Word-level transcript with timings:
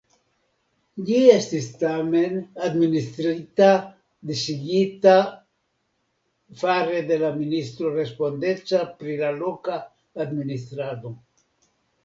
Ĝi 1.07 1.17
estis 1.31 1.65
tamen, 1.81 2.37
administrita 2.67 3.67
disigita 4.31 5.13
fare 6.63 7.03
de 7.11 7.19
la 7.25 7.29
ministro 7.41 7.91
respondeca 7.99 8.81
pri 9.03 9.19
la 9.21 9.31
loka 9.43 9.77
administrado. 10.27 11.13